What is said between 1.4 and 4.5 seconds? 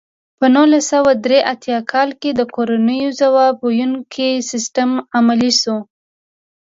اتیا کال کې د کورنیو ځواب ویونکی